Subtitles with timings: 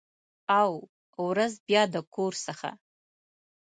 [0.61, 0.71] او،
[1.27, 2.69] ورځ بیا د کور څخه